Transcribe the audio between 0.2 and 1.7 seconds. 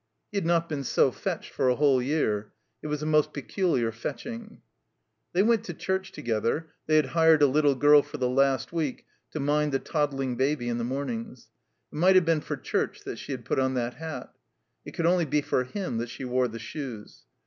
He had not been so fetched for